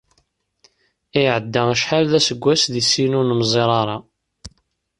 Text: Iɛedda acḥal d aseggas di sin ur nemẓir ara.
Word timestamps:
Iɛedda 1.21 1.61
acḥal 1.73 2.05
d 2.11 2.13
aseggas 2.19 2.63
di 2.73 2.83
sin 2.89 3.17
ur 3.19 3.25
nemẓir 3.27 3.69
ara. 3.81 3.97